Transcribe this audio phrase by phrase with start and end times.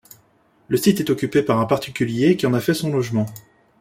[0.67, 3.27] Le site est occupé par un particulier qui en a fait son logement.